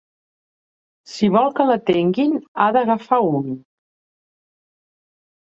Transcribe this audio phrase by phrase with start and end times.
[1.15, 2.33] Si vol que l'atenguin,
[2.65, 3.53] ha d'agafar un.